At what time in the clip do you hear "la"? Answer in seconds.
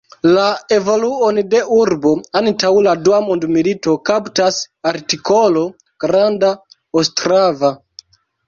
0.35-0.43, 2.87-2.95